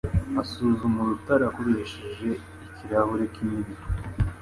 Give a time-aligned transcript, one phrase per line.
[0.41, 2.29] asuzuma urutare akoresheje
[2.67, 3.75] ikirahure kinini.